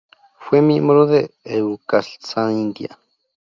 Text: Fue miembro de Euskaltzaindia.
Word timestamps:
Fue 0.39 0.63
miembro 0.63 1.05
de 1.05 1.29
Euskaltzaindia. 1.43 2.97